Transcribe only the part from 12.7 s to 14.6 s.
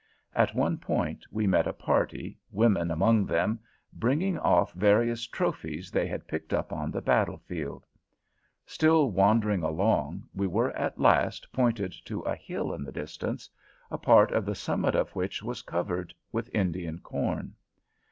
in the distance, a part of the